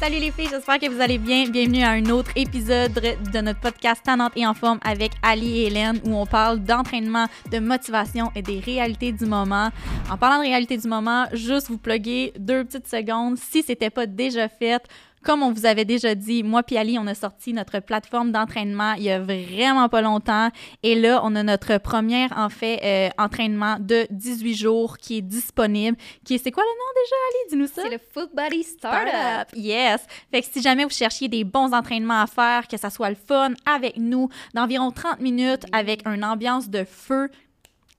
[0.00, 1.46] Salut les filles, j'espère que vous allez bien.
[1.46, 5.66] Bienvenue à un autre épisode de notre podcast Tannante et en forme avec Ali et
[5.66, 9.68] Hélène où on parle d'entraînement, de motivation et des réalités du moment.
[10.10, 14.06] En parlant de réalités du moment, juste vous plugger deux petites secondes si c'était pas
[14.06, 14.82] déjà fait
[15.22, 18.94] comme on vous avait déjà dit, moi et Ali, on a sorti notre plateforme d'entraînement
[18.94, 20.50] il y a vraiment pas longtemps.
[20.82, 25.22] Et là, on a notre premier, en fait, euh, entraînement de 18 jours qui est
[25.22, 25.96] disponible.
[26.24, 27.50] Qui est, c'est quoi le nom déjà, Ali?
[27.50, 27.82] Dis-nous ça.
[27.82, 29.48] C'est le Foot Body Startup.
[29.54, 30.06] Yes.
[30.30, 33.16] Fait que si jamais vous cherchiez des bons entraînements à faire, que ça soit le
[33.16, 37.28] fun avec nous, d'environ 30 minutes, avec une ambiance de feu,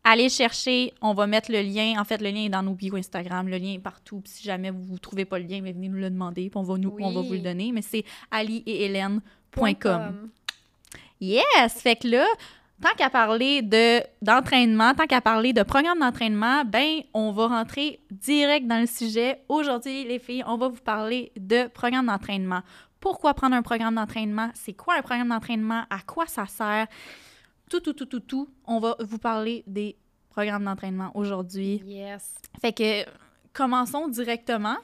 [0.04, 2.00] allez chercher, on va mettre le lien.
[2.00, 4.22] En fait, le lien est dans nos bio Instagram, le lien est partout.
[4.26, 6.78] si jamais vous ne trouvez pas le lien, venez nous le demander, puis on va,
[6.78, 7.72] nous, on va vous le donner.
[7.72, 10.30] Mais c'est ali et hélène.com.
[11.20, 11.74] Yes!
[11.76, 12.26] Fait que là,
[12.82, 18.00] tant qu'à parler de, d'entraînement, tant qu'à parler de programme d'entraînement, ben, on va rentrer
[18.10, 19.42] direct dans le sujet.
[19.48, 22.62] Aujourd'hui, les filles, on va vous parler de programme d'entraînement.
[23.00, 24.50] Pourquoi prendre un programme d'entraînement?
[24.54, 25.84] C'est quoi un programme d'entraînement?
[25.90, 26.88] À quoi ça sert?
[27.72, 28.50] Tout, tout, tout, tout, tout.
[28.66, 29.96] On va vous parler des
[30.30, 31.82] programmes d'entraînement aujourd'hui.
[31.86, 32.34] Yes.
[32.60, 33.10] Fait que
[33.54, 34.76] commençons directement.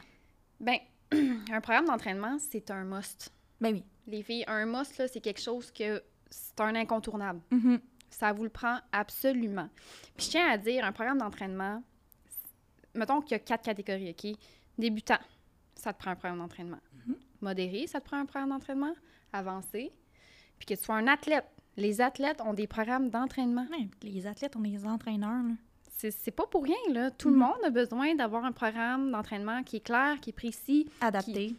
[0.62, 0.78] Ben,
[1.12, 3.34] un programme d'entraînement, c'est un must.
[3.60, 3.84] Ben oui.
[4.08, 7.42] Les filles, un must, là, c'est quelque chose que c'est un incontournable.
[7.52, 7.80] Mm-hmm.
[8.10, 9.68] Ça vous le prend absolument.
[10.16, 11.84] Puis je tiens à dire, un programme d'entraînement,
[12.96, 14.38] mettons qu'il y a quatre catégories, OK?
[14.78, 15.20] Débutant,
[15.76, 16.80] ça te prend un programme d'entraînement.
[16.96, 17.16] Mm-hmm.
[17.42, 18.94] Modéré, ça te prend un programme d'entraînement.
[19.34, 19.92] Avancé.
[20.58, 21.46] Puis que tu sois un athlète,
[21.78, 23.68] les athlètes ont des programmes d'entraînement.
[24.02, 25.46] les athlètes ont des entraîneurs.
[25.98, 27.10] C'est pas pour rien, là.
[27.10, 27.40] Tout le mm-hmm.
[27.40, 30.88] monde a besoin d'avoir un programme d'entraînement qui est clair, qui est précis.
[31.02, 31.56] Adapté.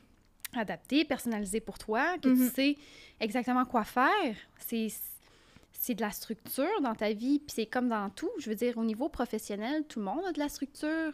[0.54, 2.54] adapté, personnalisé pour toi, que tu mm-hmm.
[2.54, 2.76] sais
[3.20, 4.36] exactement quoi faire.
[4.58, 8.30] C'est de la structure dans ta vie, puis c'est comme dans tout.
[8.38, 11.12] Je veux dire, au niveau professionnel, tout le monde a de la structure.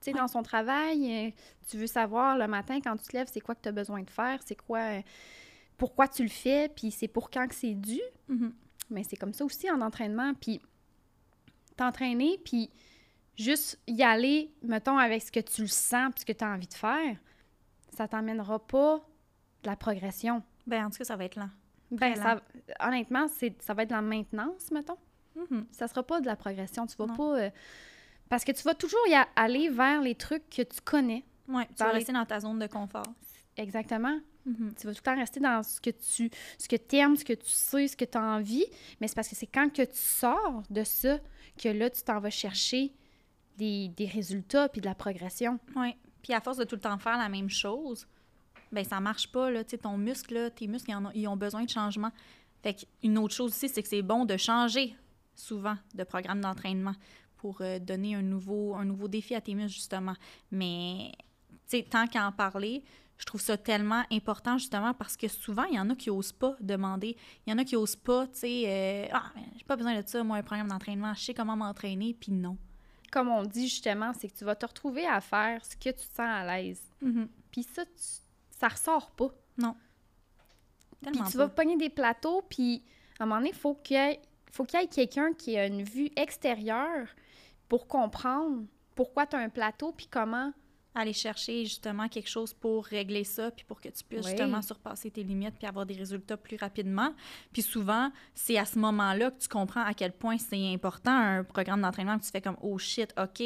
[0.00, 1.30] Tu sais, dans son travail, euh,
[1.68, 4.02] tu veux savoir le matin quand tu te lèves, c'est quoi que tu as besoin
[4.02, 5.00] de faire, c'est quoi euh,
[5.78, 8.00] pourquoi tu le fais, puis c'est pour quand que c'est dû.
[8.28, 8.52] Mm-hmm.
[8.90, 10.34] Mais c'est comme ça aussi en entraînement.
[10.34, 10.60] Puis
[11.76, 12.70] t'entraîner, puis
[13.36, 16.48] juste y aller, mettons, avec ce que tu le sens, puis ce que tu as
[16.48, 17.16] envie de faire,
[17.96, 18.96] ça t'emmènera pas
[19.62, 20.42] de la progression.
[20.66, 21.50] Ben en tout cas, ça va être lent.
[21.90, 22.42] Ben, ça,
[22.80, 24.98] honnêtement, ça va être de la maintenance, mettons.
[25.36, 25.64] Mm-hmm.
[25.70, 26.86] Ça sera pas de la progression.
[26.86, 27.38] Tu vas pas...
[27.38, 27.50] Euh,
[28.28, 31.24] parce que tu vas toujours y aller vers les trucs que tu connais.
[31.48, 33.06] Oui, tu vas rester dans ta zone de confort.
[33.56, 34.20] Exactement.
[34.48, 34.74] Mm-hmm.
[34.80, 37.32] Tu vas tout le temps rester dans ce que tu ce que aimes, ce que
[37.32, 38.64] tu sais, ce que tu as envie.
[39.00, 41.18] Mais c'est parce que c'est quand que tu sors de ça
[41.58, 42.92] que là, tu t'en vas chercher
[43.58, 45.58] des, résultats puis de la progression.
[45.76, 45.94] Oui.
[46.22, 48.06] Puis à force de tout le temps faire la même chose,
[48.72, 49.50] ben ça marche pas.
[49.50, 49.64] Là.
[49.64, 52.10] ton muscle, tes muscles, ils, ont, besoin de changement.
[52.62, 54.94] Fait une autre chose aussi, c'est que c'est bon de changer
[55.34, 56.94] souvent de programme d'entraînement
[57.36, 60.14] pour euh, donner un nouveau, un nouveau défi à tes muscles, justement.
[60.50, 61.12] Mais,
[61.68, 62.82] tu sais, tant qu'à en parler,
[63.18, 66.32] je trouve ça tellement important justement parce que souvent, il y en a qui n'osent
[66.32, 67.16] pas demander.
[67.46, 70.06] Il y en a qui n'osent pas, tu sais, euh, ah, j'ai pas besoin de
[70.06, 72.56] ça, moi, un programme d'entraînement, je sais comment m'entraîner, puis non.
[73.10, 76.06] Comme on dit justement, c'est que tu vas te retrouver à faire ce que tu
[76.06, 76.80] te sens à l'aise.
[77.02, 77.26] Mm-hmm.
[77.50, 77.82] Puis ça,
[78.50, 79.30] ça ressort pas.
[79.56, 79.74] Non.
[81.02, 82.84] Puis tu vas pogner des plateaux, puis
[83.18, 84.20] à un moment donné, il faut qu'il y ait,
[84.74, 87.08] ait quelqu'un qui a une vue extérieure
[87.68, 88.64] pour comprendre
[88.94, 90.52] pourquoi tu as un plateau, puis comment
[90.94, 95.10] aller chercher justement quelque chose pour régler ça, puis pour que tu puisses justement surpasser
[95.10, 97.14] tes limites, puis avoir des résultats plus rapidement.
[97.52, 101.44] Puis souvent, c'est à ce moment-là que tu comprends à quel point c'est important un
[101.44, 103.42] programme d'entraînement, que tu fais comme, oh shit, OK,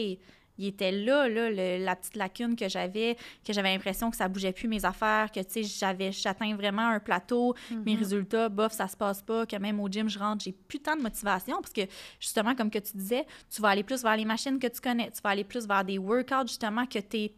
[0.59, 4.53] il était là, là la petite lacune que j'avais, que j'avais l'impression que ça bougeait
[4.53, 7.99] plus mes affaires, que tu sais, j'avais, j'atteins vraiment un plateau, mes mhm.
[7.99, 10.97] résultats, bof, ça se passe pas, que même au gym, je rentre, j'ai plus tant
[10.97, 11.83] de motivation parce que
[12.21, 15.11] justement, comme que tu disais, tu vas aller plus vers les machines que tu connais,
[15.11, 17.33] tu vas aller plus vers des workouts justement que tu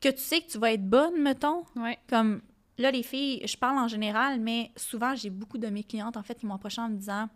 [0.00, 1.64] que tu sais que tu vas être bonne, mettons.
[1.74, 1.98] Ouais.
[2.08, 2.40] Comme
[2.78, 6.22] là, les filles, je parle en général, mais souvent, j'ai beaucoup de mes clientes, en
[6.22, 7.28] fait, qui m'ont approché en me disant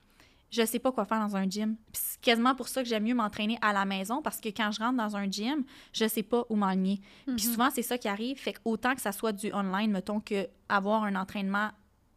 [0.53, 1.77] je sais pas quoi faire dans un gym.
[1.93, 4.81] c'est quasiment pour ça que j'aime mieux m'entraîner à la maison parce que quand je
[4.81, 7.01] rentre dans un gym, je sais pas où m'enligner.
[7.27, 7.39] Puis mm-hmm.
[7.41, 8.37] souvent, c'est ça qui arrive.
[8.37, 11.71] Fait autant que ça soit du online, mettons, que avoir un entraînement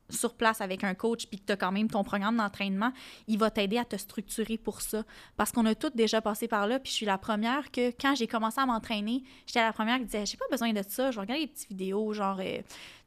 [0.10, 2.92] sur place avec un coach puis que tu as quand même ton programme d'entraînement,
[3.28, 5.04] il va t'aider à te structurer pour ça.
[5.38, 8.16] Parce qu'on a toutes déjà passé par là, puis je suis la première que, quand
[8.16, 11.20] j'ai commencé à m'entraîner, j'étais la première qui disait «j'ai pas besoin de ça, je
[11.20, 12.58] regarde les petites vidéos, genre, euh,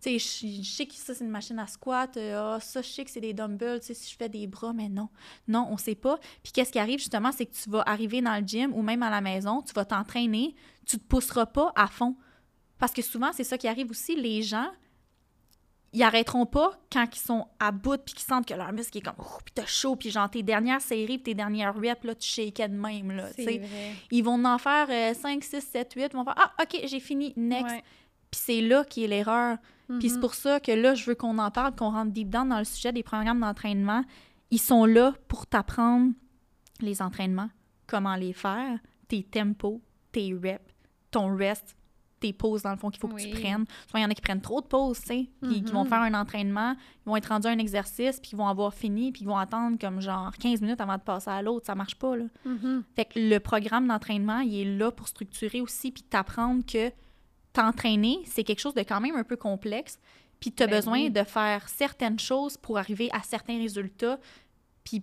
[0.00, 2.89] tu sais, je, sais que ça, c'est une machine à squat, euh, ah, ça, je
[2.89, 5.09] sais que c'est des dumbbells, tu sais, si je fais des bras, mais non,
[5.47, 6.19] non, on sait pas.
[6.43, 9.03] Puis qu'est-ce qui arrive, justement, c'est que tu vas arriver dans le gym ou même
[9.03, 10.55] à la maison, tu vas t'entraîner,
[10.87, 12.17] tu te pousseras pas à fond.
[12.79, 14.71] Parce que souvent, c'est ça qui arrive aussi, les gens
[15.93, 19.00] ils arrêteront pas quand ils sont à bout puis qu'ils sentent que leur muscle est
[19.00, 22.14] comme oh, puis t'as chaud puis genre tes dernières séries puis tes dernières reps là
[22.14, 23.29] tu shakais de même là
[24.11, 27.32] ils vont en faire 5 6 7 8 ils vont faire ah OK j'ai fini
[27.37, 27.75] next
[28.31, 29.56] Puis c'est là qui est l'erreur.
[29.99, 30.20] Puis c'est Mhm.
[30.20, 32.64] pour ça que là, je veux qu'on en parle, qu'on rentre deep down dans le
[32.67, 34.05] sujet des programmes d'entraînement.
[34.50, 36.12] Ils sont là pour t'apprendre
[36.82, 37.49] les entraînements,
[37.87, 39.81] comment les faire, tes tempos,
[40.12, 40.61] tes reps,
[41.11, 41.75] ton rest,
[42.20, 43.65] tes pauses dans le fond qu'il faut que tu prennes.
[43.91, 45.85] Soit il y en a qui prennent trop de pauses, tu sais, puis qui vont
[45.85, 45.88] Mhm.
[45.88, 46.75] faire un entraînement,
[47.06, 49.37] ils vont être rendus à un exercice, puis ils vont avoir fini, puis ils vont
[49.38, 51.67] attendre comme genre 15 minutes avant de passer à l'autre.
[51.67, 52.25] Ça marche pas, là.
[52.44, 52.82] Mhm.
[52.97, 56.91] Fait que le programme d'entraînement, il est là pour structurer aussi, puis t'apprendre que
[57.53, 59.99] t'entraîner, c'est quelque chose de quand même un peu complexe,
[60.41, 61.11] puis tu as Ben besoin oui.
[61.11, 64.19] de faire certaines choses pour arriver à certains résultats,
[64.85, 65.03] puis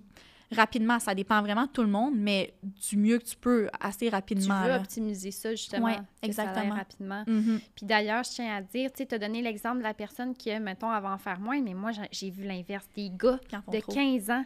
[0.52, 4.08] rapidement, ça dépend vraiment de tout le monde, mais du mieux que tu peux, assez
[4.08, 4.62] Tu rapidement.
[4.64, 4.80] veux là.
[4.80, 5.86] optimiser ça, justement.
[5.88, 6.76] Ouais, que ça aille exactement.
[6.76, 7.24] rapidement.
[7.28, 7.60] Mhm.
[7.76, 10.36] Puis d'ailleurs, je tiens à dire, tu sais, tu as donné l'exemple de la personne
[10.36, 12.88] qui, mettons, avant en faire moins, mais moi, j'ai- vu l'inverse.
[12.96, 13.40] Des gars
[13.72, 13.92] de trop.
[13.94, 14.46] 15 ans,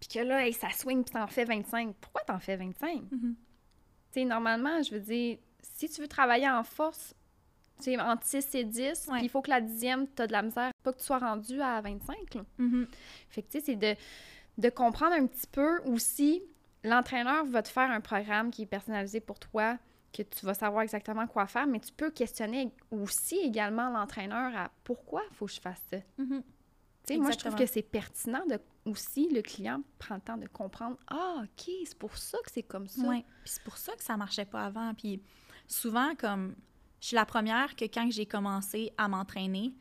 [0.00, 1.94] puis que là, hey, ça swing, puis t'en fais 25.
[2.00, 3.02] Pourquoi t'en fais 25?
[3.10, 3.34] Mhm.
[4.12, 7.14] Tu sais, normalement, je veux dire, si tu veux travailler en force,
[7.78, 9.16] tu sais, entre 6 et 10, Ouais.
[9.18, 11.18] puis il faut que la dixième, tu as de la misère, pas que tu sois
[11.18, 12.34] rendu à 25.
[12.34, 12.44] là.
[12.58, 12.86] Mhm.
[13.28, 13.94] Fait que, tu sais, c'est de,
[14.58, 16.42] de comprendre un petit peu aussi,
[16.84, 19.78] l'entraîneur va te faire un programme qui est personnalisé pour toi,
[20.12, 24.70] que tu vas savoir exactement quoi faire, mais tu peux questionner aussi également l'entraîneur à
[24.84, 25.98] pourquoi il faut que je fasse ça.
[27.06, 30.36] Tu sais, moi, je trouve que c'est pertinent de aussi le client prend le temps
[30.36, 33.02] de comprendre Ah, OK, c'est pour ça que c'est comme ça.
[33.10, 34.94] Puis c'est pour ça que ça marchait pas avant.
[34.94, 35.20] Puis
[35.66, 36.54] souvent, comme
[37.00, 39.74] je suis la première que quand j'ai commencé à m'entraîner,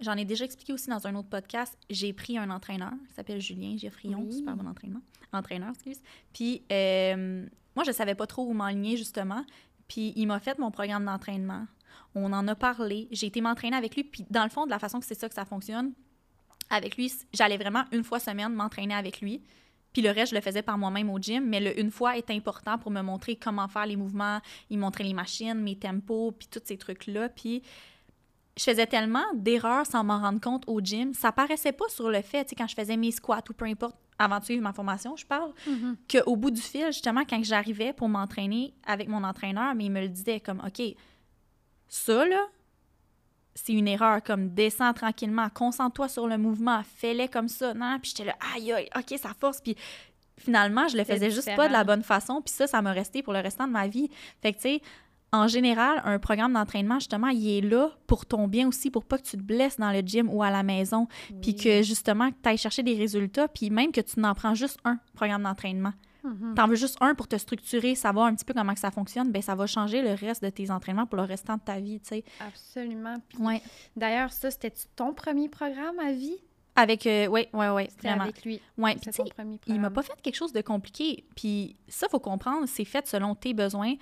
[0.00, 3.40] j'en ai déjà expliqué aussi dans un autre podcast, j'ai pris un entraîneur qui s'appelle
[3.40, 4.32] Julien Geffrion, Oui.
[4.38, 5.00] super bon entraînement,
[5.32, 6.00] entraîneur, excuse.
[6.32, 7.46] Puis euh,
[7.76, 9.44] moi, je savais pas trop où m'enligner justement.
[9.88, 11.66] Puis il m'a fait mon programme d'entraînement.
[12.14, 13.08] On en a parlé.
[13.10, 14.04] J'ai été m'entraîner avec lui.
[14.04, 15.92] Puis dans le fond, de la façon que c'est ça que ça fonctionne,
[16.70, 19.42] avec lui, j'allais vraiment une fois semaine m'entraîner avec lui.
[19.92, 22.28] Puis le reste, je le faisais par moi-même au gym, mais le une fois est
[22.30, 26.48] important pour me montrer comment faire les mouvements, il montrait les machines, mes tempos, puis
[26.50, 27.28] tous ces trucs-là.
[27.28, 27.62] Puis
[28.56, 31.12] je faisais tellement d'erreurs sans m'en rendre compte au gym.
[31.14, 33.64] Ça paraissait pas sur le fait, tu sais, quand je faisais mes squats ou peu
[33.64, 35.96] importe, avant de suivre ma formation, je parle, Mhm.
[36.10, 40.00] qu'au bout du fil, justement, quand j'arrivais pour m'entraîner avec mon entraîneur, mais il me
[40.00, 40.80] le disait comme, OK,
[41.88, 42.46] ça, là,
[43.56, 47.74] c'est une erreur, comme descends tranquillement, concentre-toi sur le mouvement, fais-le comme ça.
[47.74, 49.60] Non, puis j'étais là, aïe, aïe, OK, ça force.
[49.60, 49.76] Puis
[50.36, 52.42] finalement, je le faisais juste pas de la bonne façon.
[52.42, 54.10] Puis ça, ça m'a resté pour le restant de ma vie.
[54.42, 54.82] Fait que, tu sais,
[55.34, 59.18] en général, un programme d'entraînement, justement, il est là pour ton bien aussi, pour pas
[59.18, 61.06] que tu te blesses dans le gym ou à la maison.
[61.42, 61.56] Puis Oui.
[61.56, 63.48] que, justement, que tu ailles chercher des résultats.
[63.48, 65.92] Puis même que tu n'en prends juste un programme d'entraînement.
[66.22, 66.54] Mhm.
[66.54, 69.30] T'en veux juste un pour te structurer, savoir un petit peu comment que ça fonctionne,
[69.30, 72.00] ben ça va changer le reste de tes entraînements pour le restant de ta vie,
[72.00, 72.24] tu sais.
[72.40, 73.16] Absolument.
[73.38, 73.60] Ouais.
[73.94, 76.38] D'ailleurs, ça, c'était ton premier programme à vie?
[76.76, 78.22] Avec, ouais, ouais, C'était vraiment.
[78.24, 78.60] avec lui.
[78.78, 79.92] Ouais, puis ton premier il m'a programme.
[79.92, 81.24] pas fait quelque chose de compliqué.
[81.36, 83.94] Puis ça, faut comprendre, c'est fait selon tes besoins,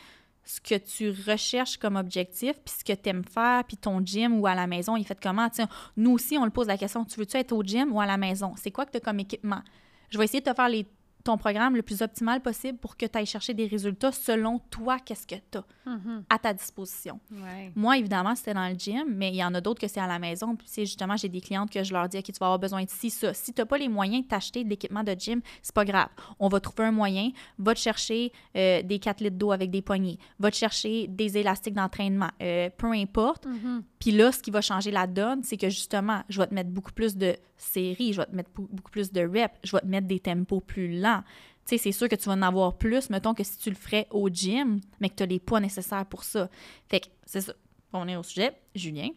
[0.44, 4.40] ce que tu recherches comme objectif, puis ce que tu aimes faire, puis ton gym
[4.40, 5.48] ou à la maison, il fait comment?
[5.48, 8.00] Tu sais, nous aussi, on le pose la question, tu veux-tu être au gym ou
[8.00, 8.52] à la maison?
[8.56, 9.62] C'est quoi que tu as comme équipement?
[10.10, 10.86] Je vais essayer de te faire les-
[11.24, 14.98] ton programme le plus optimal possible pour que tu ailles chercher des résultats selon toi,
[14.98, 16.22] qu'est-ce que tu as Mhm.
[16.30, 17.18] à ta disposition.
[17.32, 17.72] Ouais.
[17.74, 20.06] Moi, évidemment, c'était dans le gym, mais il y en a d'autres que c'est à
[20.06, 20.54] la maison.
[20.54, 22.84] Puis, c'est justement, j'ai des clientes que je leur dis, OK, tu vas avoir besoin
[22.84, 23.34] de ci, ça.
[23.34, 26.08] Si tu n'as pas les moyens de t'acheter de l'équipement de gym, c'est pas grave.
[26.38, 27.30] On va trouver un moyen.
[27.58, 30.18] Va te chercher euh, des 4 litres d'eau avec des poignées.
[30.38, 32.30] Va te chercher des élastiques d'entraînement.
[32.40, 33.46] Euh, peu importe.
[33.46, 33.82] Mhm.
[33.98, 36.70] Puis là, ce qui va changer la donne, c'est que justement, je vais te mettre
[36.70, 39.86] beaucoup plus de séries, je vais te mettre beaucoup plus de reps, je vais te
[39.86, 41.22] mettre des tempos plus lents.
[41.66, 43.76] Tu sais, c'est sûr que tu vas en avoir plus, mettons, que si tu le
[43.76, 46.50] ferais au gym, mais que tu as les poids nécessaires pour ça.
[46.88, 47.54] Fait que c'est ça.
[47.92, 48.52] On est au sujet.
[48.74, 49.10] Julien.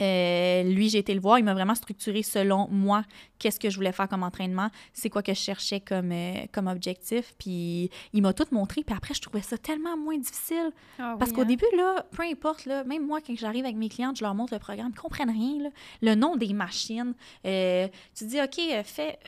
[0.00, 1.38] Euh, lui, j'ai été le voir.
[1.38, 3.04] Il m'a vraiment structuré selon moi
[3.38, 6.66] qu'est-ce que je voulais faire comme entraînement, c'est quoi que je cherchais comme, euh, comme
[6.66, 7.34] objectif.
[7.38, 8.82] Puis il m'a tout montré.
[8.84, 10.72] Puis après, je trouvais ça tellement moins difficile.
[10.98, 11.46] Ah Parce oui, qu'au hein?
[11.46, 14.52] début, là, peu importe, là, même moi, quand j'arrive avec mes clientes, je leur montre
[14.54, 15.62] le programme, ils comprennent rien.
[15.64, 15.68] là.
[16.02, 17.14] Le nom des machines.
[17.46, 19.18] euh, tu dis, OK, fais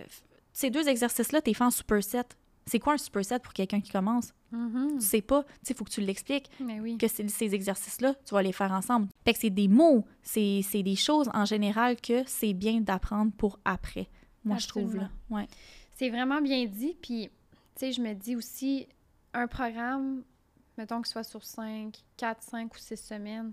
[0.53, 2.23] ces deux exercices-là, tu es fait en superset.
[2.69, 4.33] C'est quoi un superset pour quelqu'un qui commence?
[4.51, 4.99] Mhm.
[4.99, 5.45] Tu sais pas.
[5.45, 6.99] Tu sais, il faut que tu l'expliques oui.
[6.99, 9.09] que c'est- ces exercices-là, tu vas les faire ensemble.
[9.25, 13.33] Fait que c'est des mots, c'est c'est des choses en général que c'est bien d'apprendre
[13.37, 14.09] pour après.
[14.45, 15.11] Moi, je trouve, là.
[15.31, 15.47] Ouais.
[15.97, 16.97] C'est vraiment bien dit.
[17.01, 17.31] Puis, tu
[17.77, 18.87] sais, je me dis aussi,
[19.35, 20.23] un programme,
[20.79, 23.53] mettons que ce soit sur 5, 4, 5 ou 6 semaines,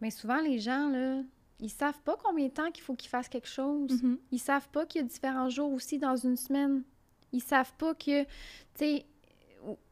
[0.00, 1.22] mais souvent, les gens, là,
[1.60, 4.02] ils savent pas combien de temps qu'il faut qu'ils fassent quelque chose.
[4.02, 4.18] Mhm.
[4.32, 6.82] Ils savent pas qu'il y a différents jours aussi dans une semaine.
[7.34, 8.28] Ils savent pas que, tu
[8.76, 9.06] sais,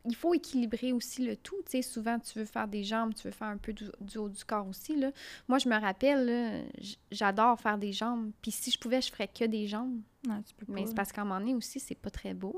[0.04, 1.56] il faut équilibrer aussi le tout.
[1.64, 4.28] Tu sais, souvent, tu veux faire des jambes, tu veux faire un peu du, haut
[4.28, 4.96] du corps aussi.
[4.96, 5.10] Là.
[5.48, 6.64] Moi, je me rappelle,
[7.10, 8.30] j'adore faire des jambes.
[8.42, 10.00] Puis si je pouvais, je ferais que des jambes.
[10.26, 12.32] Non, tu peux pas, Mais c'est parce qu'à un moment donné aussi, c'est pas très
[12.32, 12.54] beau.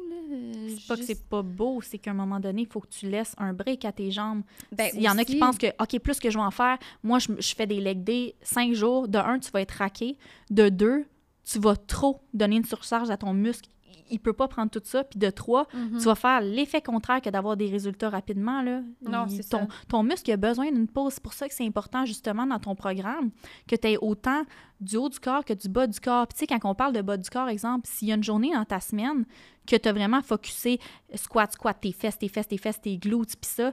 [0.69, 3.09] C'est pas que c'est pas beau, c'est qu'à un moment donné, il faut que tu
[3.09, 4.43] laisses un break à tes jambes.
[4.73, 6.79] Ben, il y en a qui pensent que, OK, plus que je vais en faire,
[7.03, 9.09] moi, je, je fais des leg days cinq jours.
[9.09, 10.19] De un, tu vas être raqué.
[10.51, 11.07] De deux,
[11.45, 13.71] tu vas trop donner une surcharge à ton muscle
[14.15, 15.05] il peut pas prendre tout ça.
[15.05, 15.99] Puis de trois, Mhm.
[15.99, 18.63] tu vas faire l'effet contraire que d'avoir des résultats rapidement.
[18.63, 18.81] Là.
[19.03, 19.67] Non, c'est ton, ça.
[19.89, 21.15] ton muscle a besoin d'une pause.
[21.15, 23.31] C'est pour ça que c'est important, justement, dans ton programme,
[23.69, 24.43] que tu aies autant
[24.81, 26.27] du haut du corps que du bas du corps.
[26.27, 28.25] Puis, tu sais, quand on parle de bas du corps, exemple, s'il y a une
[28.25, 29.25] journée dans ta semaine
[29.67, 30.79] que tu as vraiment focusé
[31.15, 33.73] squat, squat, tes fesses, tes fesses, tes fesses, tes glutes, puis ça,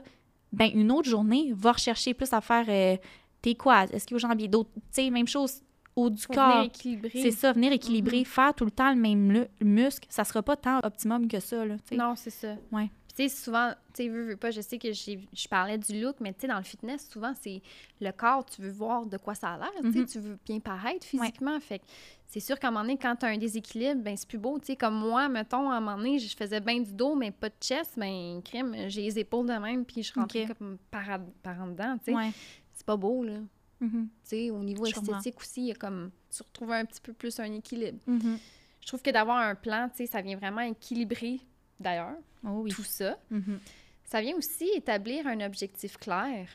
[0.52, 2.96] ben une autre journée, va rechercher plus à faire euh,
[3.42, 5.60] tes quads, est-ce qu'il y a aux jambiers, d'autres, tu sais, même chose
[5.96, 6.50] haut du Faut corps.
[6.52, 7.10] venir équilibrer.
[7.22, 8.24] C'est ça, venir équilibrer, Mhm.
[8.24, 11.64] faire tout le temps le même lu- muscle, ça sera pas tant optimum que ça.
[11.64, 11.76] Là.
[11.92, 12.54] Non, c'est ça.
[12.70, 12.90] Ouais.
[13.14, 16.16] Tu sais, souvent, tu sais, veux, veux pas, je sais que je parlais du look,
[16.20, 17.60] mais tu sais, dans le fitness, souvent, c'est
[18.00, 20.06] le corps, tu veux voir de quoi ça a l'air, tu sais, Mhm.
[20.06, 21.60] tu veux bien paraître physiquement.
[21.60, 21.82] Fait
[22.26, 24.58] c'est sûr qu'à un moment donné, quand tu as un déséquilibre, ben c'est plus beau.
[24.58, 27.30] Tu sais, comme moi, mettons, à un moment donné, je faisais bien du dos, mais
[27.30, 31.04] pas de chest, ben crime, j'ai les épaules de même, puis je rentrais comme par,
[31.42, 32.14] par en dedans, tu sais.
[32.14, 32.30] Ouais.
[32.72, 33.34] C'est pas beau, là.
[33.82, 34.08] Mhm.
[34.22, 35.18] Sais, au niveau Je comprends.
[35.18, 37.98] esthétique aussi, il y a comme, tu retrouves un petit peu plus un équilibre.
[38.06, 38.38] Mhm.
[38.80, 41.40] Je trouve que d'avoir un plan, ça vient vraiment équilibrer,
[41.78, 42.70] d'ailleurs, Oh oui.
[42.70, 43.18] tout ça.
[43.30, 43.60] Mhm.
[44.04, 46.48] Ça vient aussi établir un objectif clair.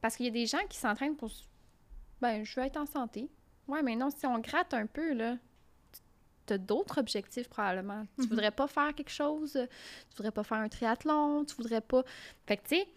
[0.00, 1.30] Parce qu'il y a des gens qui s'entraînent pour.
[2.20, 3.28] Ben, je veux être en santé.
[3.66, 5.36] Ouais, mais non, si on gratte un peu, là,
[6.46, 8.06] tu as d'autres objectifs probablement.
[8.20, 12.02] Tu voudrais pas faire quelque chose, tu voudrais pas faire un triathlon, tu voudrais pas.
[12.46, 12.88] Fait que, tu sais,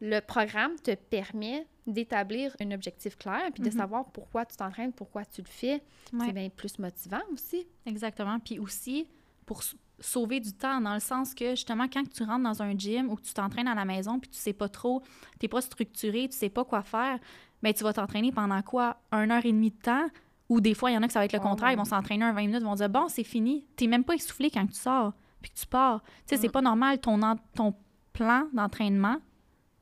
[0.00, 3.76] le programme te permet d'établir un objectif clair puis de Mhm.
[3.76, 5.82] savoir pourquoi tu t'entraînes, pourquoi tu le fais.
[6.12, 6.26] Ouais.
[6.26, 7.66] C'est bien plus motivant aussi.
[7.86, 8.38] Exactement.
[8.40, 9.06] Puis aussi,
[9.44, 9.62] pour
[10.00, 13.16] sauver du temps, dans le sens que justement, quand tu rentres dans un gym ou
[13.16, 15.02] que tu t'entraînes à la maison, puis tu sais pas trop,
[15.38, 17.18] t'es pas structuré, tu sais pas quoi faire,
[17.62, 18.98] mais tu vas t'entraîner pendant quoi?
[19.12, 20.06] Une heure et demie de temps?
[20.48, 21.48] Ou des fois, il y en a que ça va être le Oh.
[21.48, 23.66] contraire, ils vont s'entraîner un 20 minutes, ils vont dire bon, c'est fini.
[23.76, 26.02] T'es même pas essoufflé quand tu sors, puis que tu pars.
[26.02, 26.52] Tu sais, c'est Mm.
[26.52, 27.00] pas normal.
[27.00, 27.74] Ton, en- ton
[28.12, 29.16] plan d'entraînement,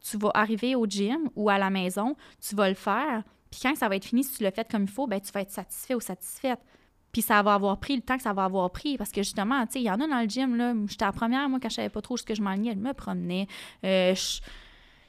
[0.08, 2.14] tu vas arriver au gym ou à la maison,
[2.46, 4.82] tu vas le faire, puis quand ça va être fini, si tu l'as fait comme
[4.82, 6.60] il faut, ben tu vas être satisfait ou satisfaite.
[7.12, 8.98] Puis ça va avoir pris le temps que ça va avoir pris.
[8.98, 10.74] Parce que justement, tu sais, il y en a dans le gym, là.
[10.88, 12.92] J'étais la première, moi, quand je savais pas trop ce que je m'enlignais, elle me
[12.92, 13.46] promenait.
[13.84, 14.14] Euh,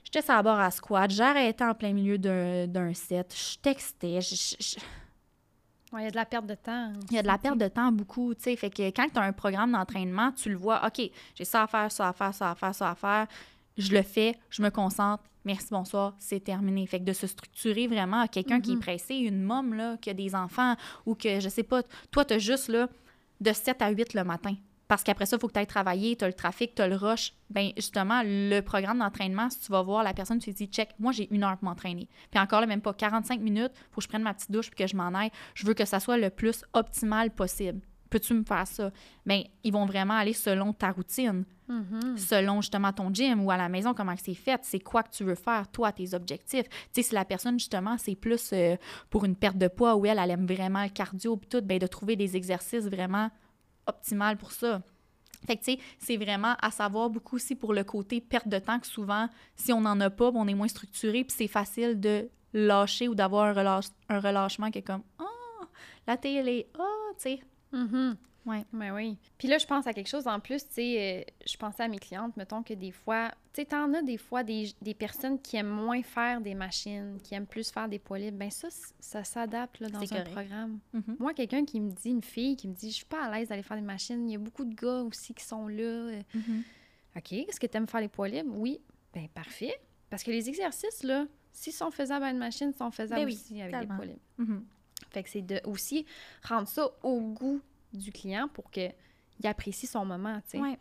[0.04, 4.22] J'étais sur la barre à squat, j'arrêtais en plein milieu d'un d'un set, je textais,
[4.22, 4.78] je-
[5.92, 6.92] Ouais, il y a de la perte de temps.
[7.10, 8.56] il y a de la perte de temps beaucoup, tu sais.
[8.56, 11.68] Fait que quand tu as un programme d'entraînement, tu le vois, OK, j'ai ça à
[11.68, 13.28] faire, ça à faire, ça à faire, ça à faire.
[13.78, 15.24] Je le fais, je me concentre.
[15.44, 16.88] Merci, bonsoir, c'est terminé.
[16.88, 18.82] Fait que de se structurer vraiment à quelqu'un qui est Mhm.
[18.82, 22.34] pressé, une môme, là, qui a des enfants ou que, je sais pas, toi, tu
[22.34, 22.88] as juste, là,
[23.42, 24.56] de 7 à 8 le matin.
[24.88, 26.88] Parce qu'après ça, il faut que tu ailles travailler, tu as le trafic, tu as
[26.88, 27.34] le rush.
[27.50, 30.90] Bien, justement, le programme d'entraînement, si tu vas voir la personne, tu te dis, check,
[31.00, 32.08] moi, j'ai une heure pour m'entraîner.
[32.32, 34.78] Puis encore là, même pas 45 minutes, faut que je prenne ma petite douche puis
[34.84, 35.32] que je m'en aille.
[35.56, 37.82] Je veux que ça soit le plus optimal possible.
[38.10, 38.92] Peux-tu me faire ça?
[39.26, 42.18] Bien, ils vont vraiment aller selon ta routine, Mhm.
[42.18, 45.24] selon justement ton gym ou à la maison, comment c'est fait, c'est quoi que tu
[45.24, 46.70] veux faire, toi, tes objectifs.
[46.70, 48.76] Tu sais, si la personne, justement, c'est plus euh,
[49.10, 51.78] pour une perte de poids ou elle, elle aime vraiment le cardio puis tout, bien,
[51.80, 53.30] de trouver des exercices vraiment
[53.88, 54.82] optimales pour ça.
[55.48, 58.58] Fait que, tu sais, c'est vraiment à savoir beaucoup aussi pour le côté perte de
[58.60, 61.48] temps que souvent, si on n'en a pas, ben, on est moins structuré, puis c'est
[61.48, 65.66] facile de lâcher ou d'avoir un, relâche- un relâchement qui est comme «Ah,
[66.08, 66.84] la télé, ah,
[67.18, 67.40] tu sais.
[67.72, 68.16] Mhm.
[68.46, 68.64] Ouais.
[68.74, 69.18] Ben oui.
[69.40, 71.88] Puis là, je pense à quelque chose en plus, tu sais, euh, je pensais à
[71.88, 75.42] mes clientes, mettons que des fois, tu sais, t'en as des fois des, des personnes
[75.42, 78.38] qui aiment moins faire des machines, qui aiment plus faire des poids libres.
[78.38, 78.68] Ben ça,
[79.00, 80.32] ça s'adapte dans un correct.
[80.32, 80.78] programme.
[80.94, 81.16] Mhm.
[81.18, 83.48] Moi, quelqu'un qui me dit, une fille qui me dit, je suis pas à l'aise
[83.50, 85.82] d'aller faire des machines, il y a beaucoup de gars aussi qui sont là.
[85.82, 86.64] euh, Mhm.
[87.18, 88.54] OK, est-ce que tu aimes faire les poids libres?
[88.56, 88.80] Oui.
[89.12, 89.74] Ben parfait.
[90.12, 93.26] Parce que les exercices, là, s'ils sont faisables à une machine, ils sont faisables Ben
[93.28, 93.96] oui, aussi avec des tellement.
[93.96, 94.62] poids libres.
[95.16, 96.06] Fait que c'est de aussi
[96.44, 97.62] rendre ça au goût
[97.94, 98.94] du client pour qu'il
[99.46, 100.60] apprécie son moment, tu sais.
[100.60, 100.78] Ouais.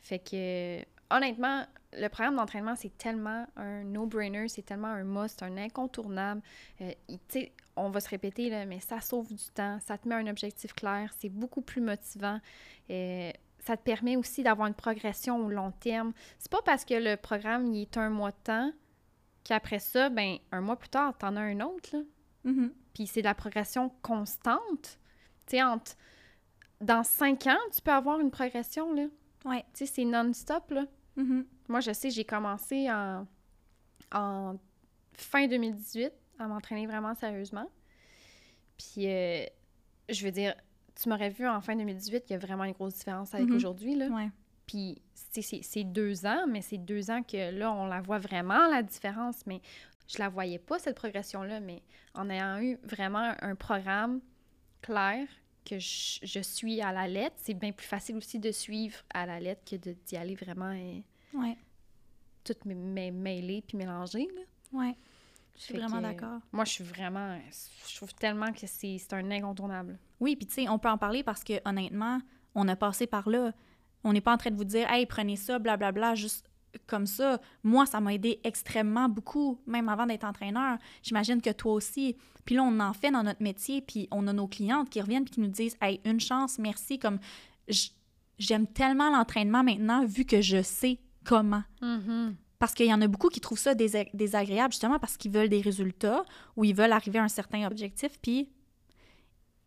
[0.00, 0.80] Fait que,
[1.14, 6.40] honnêtement, le programme d'entraînement, c'est tellement un no-brainer, c'est tellement un must, un incontournable.
[6.80, 9.98] Euh, il- tu sais, on va se répéter, là, mais ça sauve du temps, ça
[9.98, 12.38] te met un objectif clair, c'est beaucoup plus motivant.
[12.90, 16.12] Euh, ça te permet aussi d'avoir une progression au long terme.
[16.38, 18.72] C'est pas parce que le programme, il est un mois de temps
[19.42, 22.02] qu'après ça, ben un mois plus tard, t'en as un autre, là.
[22.44, 22.72] Mhm.
[22.92, 24.98] Puis c'est de la progression constante.
[25.46, 25.92] Tu sais, entre...
[26.80, 29.06] dans cinq ans, tu peux avoir une progression, là.
[29.44, 29.64] Ouais.
[29.74, 30.86] Tu sais, c'est non-stop, là.
[31.16, 31.46] Mhm.
[31.68, 33.26] Moi, je sais, j'ai commencé en,
[34.12, 34.56] en
[35.14, 37.70] fin 2018 à m'entraîner vraiment sérieusement.
[38.78, 39.44] Puis, euh,
[40.08, 40.54] je veux dire,
[41.00, 43.56] tu m'aurais vu en fin 2018, il y a vraiment une grosse différence avec Mhm.
[43.56, 44.08] aujourd'hui, là.
[44.08, 44.30] Ouais.
[44.66, 48.82] Puis c'est deux ans, mais c'est deux ans que là, on la voit vraiment, la
[48.82, 49.44] différence.
[49.46, 49.60] Mais
[50.08, 51.60] je la voyais pas, cette progression-là.
[51.60, 51.82] Mais
[52.14, 54.20] en ayant eu vraiment un programme
[54.82, 55.26] clair,
[55.64, 59.40] que je, suis à la lettre, c'est bien plus facile aussi de suivre à la
[59.40, 61.56] lettre que d'y aller vraiment et ouais.
[62.44, 64.28] tout mêler puis mélanger.
[64.34, 64.42] Là.
[64.78, 64.94] Ouais.
[65.56, 66.40] Je suis vraiment d'accord.
[66.52, 67.38] Moi, je suis vraiment.
[67.88, 69.98] Je trouve tellement que c'est un incontournable.
[70.20, 72.20] Oui, puis tu sais, on peut en parler parce que honnêtement,
[72.54, 73.52] on a passé par là.
[74.02, 76.50] On n'est pas en train de vous dire, hey, prenez ça, blablabla, bla, bla, juste
[76.86, 77.40] comme ça.
[77.62, 80.78] Moi, ça m'a aidé extrêmement beaucoup, même avant d'être entraîneur.
[81.02, 82.16] J'imagine que toi aussi.
[82.44, 85.24] Puis là, on en fait dans notre métier, puis on a nos clientes qui reviennent
[85.24, 86.98] puis qui nous disent, hey, une chance, merci.
[86.98, 87.18] Comme
[88.38, 91.62] j'aime tellement l'entraînement maintenant, vu que je sais comment.
[91.82, 92.34] Mm-hmm.
[92.58, 95.60] Parce qu'il y en a beaucoup qui trouvent ça désagréable, justement parce qu'ils veulent des
[95.60, 96.24] résultats
[96.56, 98.48] ou ils veulent arriver à un certain objectif, puis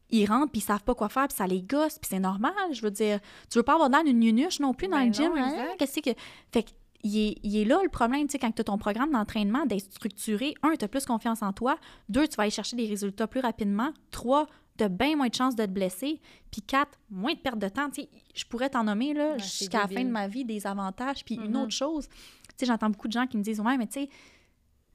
[0.10, 2.54] ils rentrent, puis ils savent pas quoi faire, puis ça les gosse, puis c'est normal.
[2.72, 5.14] Je veux dire, tu veux pas avoir dans une nunuche non plus dans ben le
[5.14, 5.32] gym.
[5.36, 5.76] Hein?
[5.78, 6.12] Qu'est-ce que.
[6.52, 6.70] Fait que,
[7.04, 9.66] il est, il est, là le problème, tu sais, quand tu as ton programme d'entraînement,
[9.66, 10.56] d'être structuré.
[10.64, 11.78] Un, tu as plus confiance en toi.
[12.10, 13.92] Deux, tu vas aller chercher des résultats plus rapidement.
[14.12, 16.20] Trois, tu as bien moins de chances de te blesser.
[16.52, 17.90] Puis quatre, moins de perte de temps.
[17.90, 21.24] Tu sais, je pourrais t'en nommer là, jusqu'à la fin de ma vie des avantages.
[21.24, 21.64] Puis une mm-hmm.
[21.64, 24.10] autre chose, tu sais, j'entends beaucoup de gens qui me disent Ouais, mais tu sais,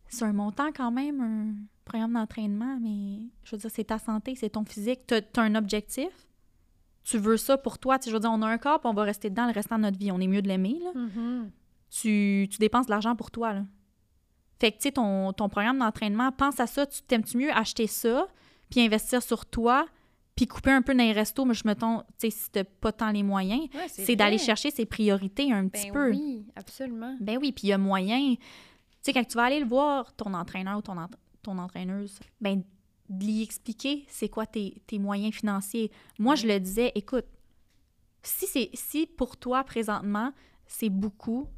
[0.08, 1.54] c'est un montant quand même, un
[1.84, 5.06] programme d'entraînement, mais je veux dire, c'est ta santé, c'est ton physique.
[5.06, 6.10] Tu as, un objectif,
[7.04, 7.98] tu veux ça pour toi.
[7.98, 9.52] Tu sais, je veux dire, on a un corps, puis on va rester dedans le
[9.52, 10.12] restant de notre vie.
[10.12, 10.92] On est mieux de l'aimer, là.
[10.94, 11.50] Mm-hmm.
[11.92, 13.64] Tu, tu, dépenses de l'argent pour toi, là.
[14.58, 16.86] Fait que, tu sais, ton, ton, programme d'entraînement, pense à ça.
[16.86, 18.28] Tu t'aimes-tu mieux acheter ça,
[18.70, 19.86] puis investir sur toi,
[20.36, 21.80] puis couper un peu dans les restos, mais je me tu
[22.18, 25.92] sais, si t'as pas tant les moyens, c'est d'aller chercher ses priorités un petit ben
[25.92, 26.10] peu.
[26.10, 27.16] Oui, absolument.
[27.20, 28.34] Ben oui, puis il y a moyen.
[28.34, 28.40] Tu
[29.02, 30.96] sais, quand tu vas aller le voir, ton entraîneur ou ton,
[31.42, 32.62] ton entraîneuse, ben
[33.08, 35.90] de lui expliquer c'est quoi tes, tes, moyens financiers.
[36.18, 37.26] Moi, je le disais, écoute,
[38.22, 40.32] si, c'est si pour toi, présentement,
[40.66, 41.48] c'est beaucoup,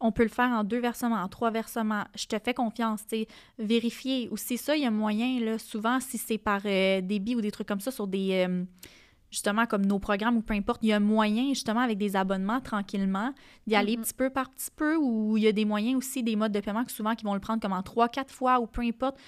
[0.00, 2.04] on peut le faire en deux versements, en trois versements.
[2.14, 3.28] Je te fais confiance, tu sais.
[3.58, 4.28] Vérifier.
[4.30, 7.50] Aussi, ça, il y a moyen, là, souvent, si c'est par euh, débit ou des
[7.50, 8.46] trucs comme ça, sur des.
[8.46, 8.64] Euh,
[9.30, 12.60] justement, comme nos programmes ou peu importe, il y a moyen, justement, avec des abonnements,
[12.60, 13.34] tranquillement,
[13.66, 14.02] d'y aller mm-hmm.
[14.02, 16.60] petit peu par petit peu, ou il y a des moyens aussi, des modes de
[16.60, 19.18] paiement, que souvent, qui vont le prendre comme en trois, quatre fois, ou peu importe.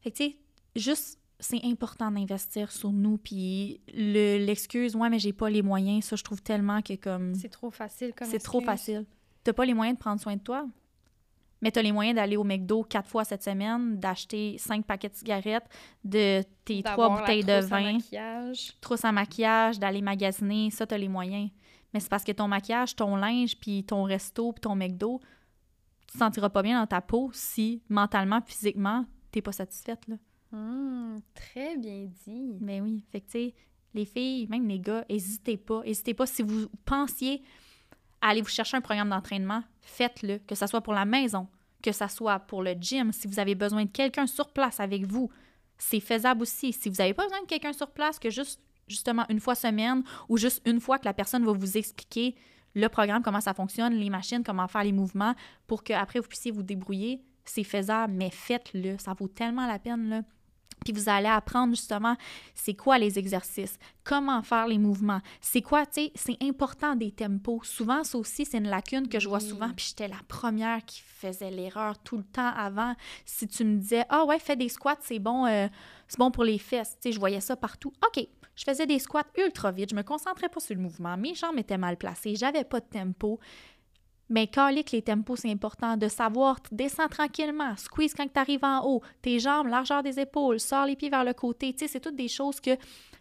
[0.00, 0.36] Fait que, tu sais,
[0.76, 3.18] juste c'est important d'investir sur nous.
[3.18, 7.34] Puis l'excuse, ouais, mais j'ai pas les moyens, ça, je trouve tellement que comme.
[7.34, 9.04] C'est trop facile comme C'est trop facile
[9.44, 10.66] t'as pas les moyens de prendre soin de toi,
[11.64, 15.08] mais tu as les moyens d'aller au McDo quatre fois cette semaine, d'acheter cinq paquets
[15.08, 15.66] de cigarettes,
[16.04, 17.98] de tes trois bouteilles de vin,
[18.80, 21.50] trousse à maquillage, d'aller magasiner, ça, tu as les moyens.
[21.92, 25.20] Mais c'est parce que ton maquillage, ton linge, puis ton resto, puis ton McDo,
[26.06, 30.06] tu te sentiras pas bien dans ta peau si mentalement, physiquement, t'es pas satisfaite.
[30.08, 30.16] Là.
[30.52, 32.58] Hum, très bien dit.
[32.60, 33.54] Mais ben oui, fait que
[33.94, 35.82] les filles, même les gars, n'hésitez pas.
[35.82, 37.42] N'hésitez pas si vous pensiez
[38.24, 41.46] allez vous chercher un programme d'entraînement, faites-le, que ce soit pour la maison,
[41.82, 45.06] que ce soit pour le gym, si vous avez besoin de quelqu'un sur place avec
[45.06, 45.30] vous,
[45.76, 46.72] c'est faisable aussi.
[46.72, 50.02] Si vous n'avez pas besoin de quelqu'un sur place, que juste justement une fois semaine
[50.28, 52.34] ou juste une fois que la personne va vous expliquer
[52.74, 55.34] le programme, comment ça fonctionne, les machines, comment faire les mouvements,
[55.66, 58.96] pour qu'après vous puissiez vous débrouiller, c'est faisable, mais faites-le.
[58.98, 60.08] Ça vaut tellement la peine.
[60.08, 60.22] Là.
[60.84, 62.16] Puis vous allez apprendre justement
[62.54, 67.10] c'est quoi les exercices, comment faire les mouvements, c'est quoi, tu sais, c'est important des
[67.10, 67.60] tempos.
[67.64, 71.00] Souvent, ça aussi, c'est une lacune que je vois souvent, puis j'étais la première qui
[71.00, 72.94] faisait l'erreur tout le temps avant.
[73.24, 75.68] Si tu me disais, ah ouais, fais des squats, c'est bon, euh,
[76.08, 77.92] c'est bon pour les fesses, tu sais, je voyais ça partout.
[78.06, 81.34] OK, je faisais des squats ultra vite, je me concentrais pas sur le mouvement, mes
[81.34, 83.40] jambes étaient mal placées, j'avais pas de tempo.
[84.30, 88.84] Mais que les tempos, c'est important de savoir, descends tranquillement, squeeze quand tu arrives en
[88.86, 91.72] haut, tes jambes, largeur des épaules, sors les pieds vers le côté.
[91.72, 92.76] Tu sais, c'est toutes des choses que,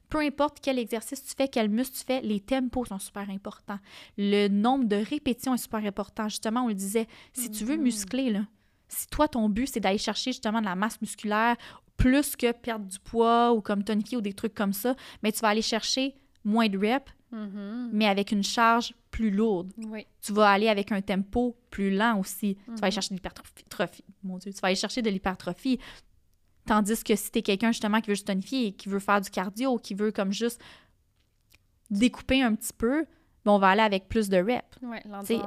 [0.10, 3.80] peu importe quel exercice tu fais, quel muscle tu fais, les tempos sont super importants.
[4.18, 6.30] Le nombre de répétitions est super important.
[6.30, 7.82] Justement, on le disait, si tu veux mm-hmm.
[7.82, 8.46] muscler, là,
[8.88, 11.58] si toi, ton but, c'est d'aller chercher justement de la masse musculaire
[11.98, 15.40] plus que perdre du poids ou comme tonifier ou des trucs comme ça, mais tu
[15.40, 17.90] vas aller chercher moins de reps, mm-hmm.
[17.92, 19.72] mais avec une charge plus lourde.
[20.22, 22.56] Tu vas aller avec un tempo plus lent aussi.
[22.56, 22.94] Tu vas aller mm-hmm.
[22.94, 24.04] chercher de l'hypertrophie.
[24.24, 25.80] Mon Dieu, tu vas aller chercher de l'hypertrophie.
[26.66, 29.30] Tandis que si tu es quelqu'un justement qui veut juste tonifier, qui veut faire du
[29.30, 30.60] cardio, qui veut comme juste
[31.92, 33.06] découper un petit peu,
[33.46, 34.80] ben on va aller avec plus de reps.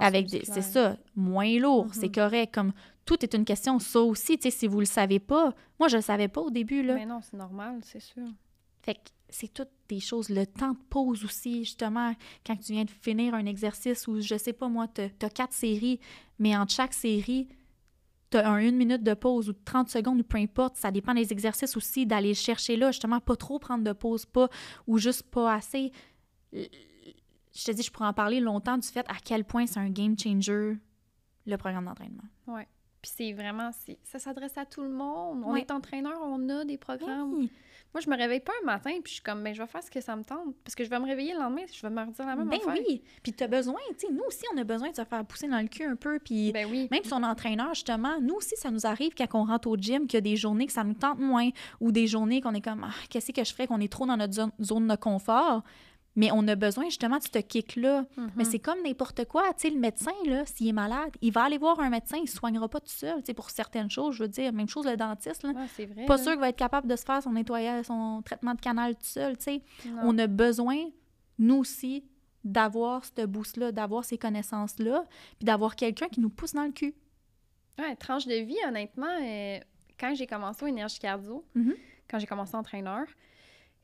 [0.01, 2.15] avec c'est ça, moins lourd, c'est mm-hmm.
[2.15, 2.55] correct.
[2.55, 2.73] Comme
[3.05, 6.29] tout est une question, ça aussi, si vous le savez pas, moi je le savais
[6.29, 6.95] pas au début là.
[6.95, 8.29] Mais non, c'est normal, c'est sûr.
[8.83, 10.29] Fait que c'est toutes des choses.
[10.29, 12.15] Le temps de pause aussi, justement,
[12.47, 15.53] quand tu viens de finir un exercice ou je sais pas moi, tu as, quatre
[15.53, 15.99] séries,
[16.39, 17.49] mais entre chaque série,
[18.31, 20.77] tu as un, une minute de pause ou 30 secondes ou peu importe.
[20.77, 24.49] Ça dépend des exercices aussi, d'aller chercher là, justement, pas trop prendre de pause, pas
[24.87, 25.93] ou juste pas assez.
[26.53, 29.91] je te dis, je pourrais en parler longtemps du fait à quel point c'est un
[29.91, 30.77] game changer,
[31.47, 32.25] le programme d'entraînement.
[32.47, 32.67] Ouais.
[33.03, 33.71] Puis c'est vraiment,
[34.03, 35.43] ça s'adresse à tout le monde.
[35.45, 35.61] On Ouais.
[35.61, 37.35] est entraîneur, on a des programmes.
[37.35, 37.51] Oui.
[37.97, 39.83] Moi, je me réveille pas un matin, puis je suis comme, ben, je vais faire
[39.83, 40.55] ce que ça me tente.
[40.63, 42.59] Parce que je vais me réveiller le lendemain, je vais me redire la même Ben
[42.59, 42.75] affaire.
[42.87, 43.01] oui.
[43.23, 45.61] Puis t'as besoin, tu sais, nous aussi, on a besoin de se faire pousser dans
[45.63, 46.19] le cul un peu.
[46.19, 46.89] Puis Ben oui.
[46.91, 50.17] même son entraîneur, justement, nous aussi, ça nous arrive quand on rentre au gym, qu'il
[50.17, 51.49] y a des journées que ça nous tente moins
[51.81, 54.19] ou des journées qu'on est comme, ah, qu'est-ce que je ferais, qu'on est trop dans
[54.19, 55.63] notre zone de confort?
[56.17, 58.07] Mais on a besoin justement de ce kick-là.
[58.17, 58.31] Mhm.
[58.37, 59.43] Mais c'est comme n'importe quoi.
[59.55, 60.13] Tu sais, le médecin,
[60.47, 62.89] s'il est malade, il va aller voir un médecin, il ne se soignera pas tout
[62.89, 63.19] seul.
[63.21, 65.43] Tu sais, pour certaines choses, je veux dire, même chose le dentiste.
[65.43, 65.51] Là.
[65.51, 66.07] Ouais, c'est vrai.
[66.07, 66.23] Pas là.
[66.23, 69.05] sûr qu'il va être capable de se faire son nettoyage, son traitement de canal tout
[69.05, 69.37] seul.
[69.37, 69.63] Tu sais,
[70.03, 70.77] on a besoin,
[71.39, 72.03] nous aussi,
[72.45, 75.05] d'avoir ce boost-là, d'avoir ces connaissances-là,
[75.39, 76.95] puis d'avoir quelqu'un qui nous pousse dans le cul.
[77.79, 79.59] Ouais, tranche de vie, honnêtement, euh,
[80.01, 81.75] quand j'ai commencé au énergie cardio, Mhm.
[82.09, 83.05] quand j'ai commencé entraîneur,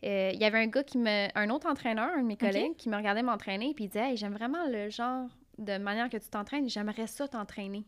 [0.04, 1.28] euh, il y avait un gars qui me.
[1.36, 4.16] un autre entraîneur, un de mes collègues, qui me regardait m'entraîner, puis il disait Hey,
[4.16, 7.84] j'aime vraiment le genre de manière que tu t'entraînes, j'aimerais ça t'entraîner.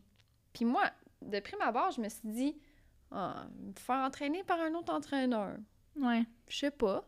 [0.53, 0.89] Puis moi,
[1.21, 2.55] de prime abord, je me suis dit
[3.11, 5.57] Ah, me faire entraîner par un autre entraîneur.
[5.97, 6.23] Ouais.
[6.47, 7.07] Je sais pas.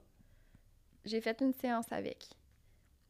[1.05, 2.25] J'ai fait une séance avec.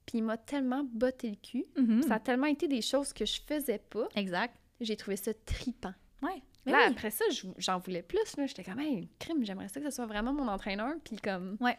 [0.05, 1.65] Puis il m'a tellement botté le cul.
[1.75, 2.03] Mhm.
[2.03, 4.07] Ça a tellement été des choses que je faisais pas.
[4.15, 4.55] Exact.
[4.79, 5.93] J'ai trouvé ça tripant.
[6.21, 6.41] Ouais.
[6.67, 6.93] Ben Là, oui.
[6.93, 8.19] après ça, je- j'en voulais plus.
[8.45, 10.93] J'étais comme, hey, crime, j'aimerais ça que ce soit vraiment mon entraîneur.
[11.03, 11.57] Puis comme.
[11.59, 11.77] Ouais.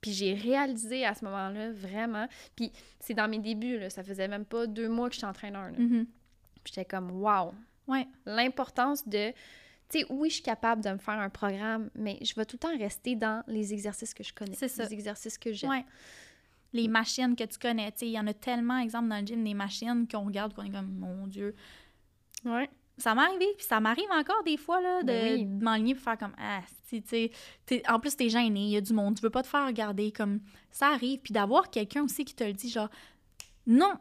[0.00, 2.26] Puis j'ai réalisé à ce moment-là, vraiment.
[2.56, 3.90] Puis c'est dans mes débuts, là.
[3.90, 5.72] Ça faisait même pas deux mois que j'étais entraîneur.
[5.74, 6.06] Puis
[6.66, 7.52] j'étais comme, wow.
[7.86, 8.06] Ouais.
[8.26, 9.32] L'importance de.
[9.88, 12.54] Tu sais, oui, je suis capable de me faire un programme, mais je vais tout
[12.56, 14.54] le temps rester dans les exercices que je connais.
[14.54, 14.84] C'est ça.
[14.84, 15.70] Les exercices que j'aime.
[15.70, 15.84] Ouais.
[16.72, 19.26] Les machines que tu connais, tu sais, il y en a tellement, exemple, dans le
[19.26, 21.56] gym, des machines qu'on regarde, qu'on est comme, mon Dieu.
[22.44, 22.70] Ouais.
[23.00, 25.44] Ça m'est arrivé, puis ça m'arrive encore des fois, là, de, Ben oui.
[25.46, 27.32] de m'enligner pour faire comme, ah, tu sais,
[27.88, 30.12] en plus, t'es gêné, il y a du monde, tu veux pas te faire regarder,
[30.12, 32.88] comme, ça arrive, puis d'avoir quelqu'un aussi qui te le dit, genre,
[33.66, 33.92] non,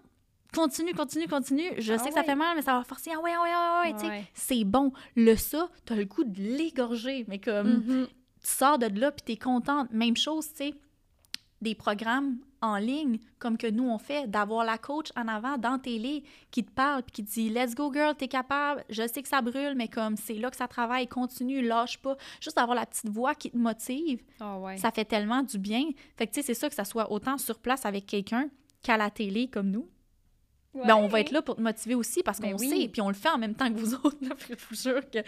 [0.53, 3.19] continue, continue, continue, je Ah sais que ça fait mal, mais ça va forcer, ah
[3.19, 4.91] ouais, ah ouais, ah ouais, c'est bon.
[5.15, 8.07] Le ça, t'as le goût de l'égorger, mais comme, Mhm.
[8.07, 9.91] tu sors de là puis t'es contente.
[9.91, 10.73] Même chose, tu sais,
[11.61, 15.79] des programmes en ligne comme que nous on fait, d'avoir la coach en avant dans
[15.79, 19.21] télé qui te parle puis qui te dit Let's go girl, t'es capable, je sais
[19.21, 22.17] que ça brûle, mais comme c'est là que ça travaille, continue, lâche pas.
[22.41, 24.77] Juste avoir la petite voix qui te motive, Ah ouais.
[24.77, 25.83] ça fait tellement du bien.
[26.17, 28.49] Fait que tu sais, c'est ça que ça soit autant sur place avec quelqu'un
[28.83, 29.87] qu'à la télé comme nous.
[30.85, 31.21] Ben, on va Ouais.
[31.21, 32.69] être là pour te motiver aussi parce Ben qu'on oui.
[32.69, 34.17] sait, puis on le fait en même temps que vous autres.
[34.21, 35.19] Là, je vous jure que.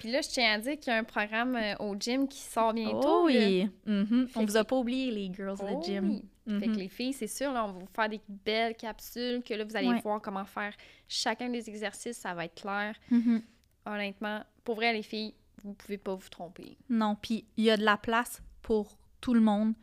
[0.00, 2.40] Puis là, je tiens à dire qu'il y a un programme euh, au gym qui
[2.40, 3.00] sort bientôt.
[3.22, 3.68] oh oui!
[3.86, 4.28] Mhm.
[4.34, 6.10] On Fait vous a pas oublié, les girls Oh de gym.
[6.10, 6.24] oui.
[6.60, 6.78] Fait que Mhm.
[6.78, 9.76] les filles, c'est sûr, là, on va vous faire des belles capsules que là, vous
[9.76, 10.00] allez Ouais.
[10.00, 10.72] voir comment faire
[11.06, 12.94] chacun des exercices, ça va être clair.
[13.10, 13.42] Mhm.
[13.84, 16.76] Honnêtement, pour vrai, les filles, vous pouvez pas vous tromper.
[16.88, 19.74] Non, puis il y a de la place pour tout le monde.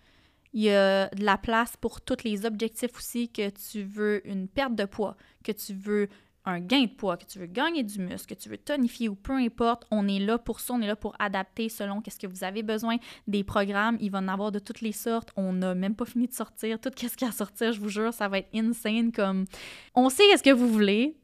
[0.56, 4.48] Il y a de la place pour tous les objectifs aussi, que tu veux une
[4.48, 6.08] perte de poids, que tu veux
[6.46, 9.15] un gain de poids, que tu veux gagner du muscle, que tu veux tonifier ou
[9.15, 12.28] peu importe, on est là pour ça, on est là pour adapter selon qu'est-ce que
[12.28, 12.96] vous avez besoin.
[13.28, 15.34] Des programmes, il va en avoir de toutes les sortes.
[15.36, 16.80] On n'a même pas fini de sortir.
[16.80, 19.12] Tout ce qu'il y a à sortir, je vous jure, ça va être insane.
[19.12, 19.46] Comme
[19.94, 21.18] on sait qu'est-ce que vous voulez.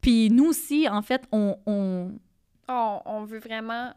[0.00, 2.18] Puis nous aussi, en fait, on, on...
[2.68, 3.92] Oh, on veut vraiment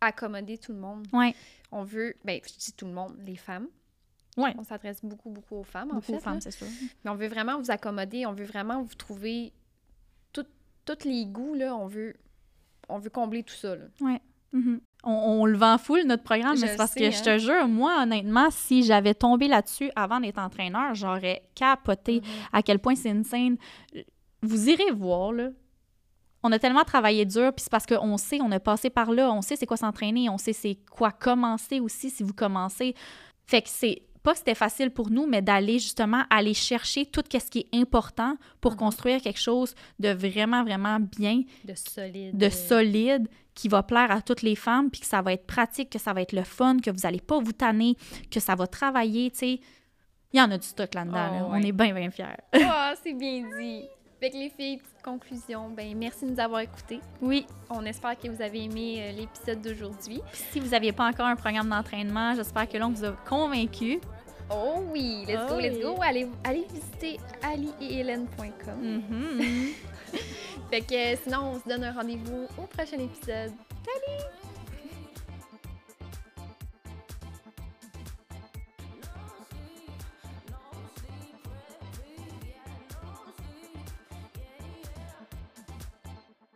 [0.00, 1.06] accommoder tout le monde.
[1.12, 1.34] ouais,
[1.72, 3.66] On veut, ben, je dis tout le monde, les femmes.
[4.36, 4.54] Ouais.
[4.58, 6.12] On s'adresse beaucoup, beaucoup aux femmes, en fait.
[6.14, 6.40] de femmes, là.
[6.40, 6.66] c'est sûr.
[7.04, 9.52] Mais on veut vraiment vous accommoder, on veut vraiment vous trouver
[10.32, 11.74] tous les goûts, là.
[11.74, 12.14] On veut,
[12.90, 13.84] on veut combler tout ça, là.
[14.52, 14.80] Mhm.
[15.02, 17.10] on, on le vend full, notre programme, Je mais c'est parce sais, que hein.
[17.10, 22.26] je te jure, moi, honnêtement, si j'avais tombé là-dessus avant d'être entraîneur, j'aurais capoté Mhm.
[22.52, 23.56] à quel point c'est une scène.
[24.42, 25.48] Vous irez voir, là.
[26.42, 29.32] On a tellement travaillé dur, puis c'est parce qu'on sait, on a passé par là,
[29.32, 32.94] on sait c'est quoi s'entraîner, on sait c'est quoi commencer aussi si vous commencez.
[33.46, 37.22] Fait que c'est pas que c'était facile pour nous, mais d'aller justement aller chercher tout
[37.30, 38.78] ce qui est important pour Mhm.
[38.78, 42.36] construire quelque chose de vraiment, vraiment bien, De solide.
[42.36, 45.90] de solide qui va plaire à toutes les femmes, puis que ça va être pratique,
[45.90, 47.94] que ça va être le fun, que vous n'allez pas vous tanner,
[48.30, 49.60] que ça va travailler, tu sais.
[50.32, 51.28] Il y en a du stock là-dedans.
[51.30, 51.46] Oh, là.
[51.50, 52.24] On est bien, bien fiers.
[52.54, 53.84] Ah, c'est bien dit.
[54.18, 56.98] Fait que les filles, petite conclusion, ben merci de nous avoir écoutés.
[57.20, 60.20] Oui, On espère que vous avez aimé euh, l'épisode d'aujourd'hui.
[60.32, 64.00] si vous n'aviez pas encore un programme d'entraînement, j'espère que l'on vous a convaincu.
[64.50, 65.82] Oh oui, let's Oh go, let's oui.
[65.82, 65.96] go.
[66.02, 68.78] Allez, allez visiter alieethélène.com.
[68.80, 69.72] Mhm.
[70.70, 73.52] Fait que euh, sinon, on se donne un rendez-vous au prochain épisode.